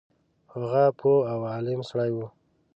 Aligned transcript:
هغه 0.51 0.83
پوه 0.99 1.17
او 1.31 1.39
عالم 1.53 1.79
سړی 1.89 2.11
وو. 2.13 2.27